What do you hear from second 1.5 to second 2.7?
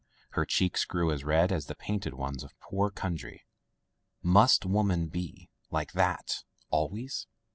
as the painted ones of